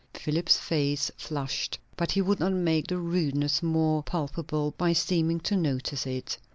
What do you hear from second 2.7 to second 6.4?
the rudeness more palpable by seeming to notice it.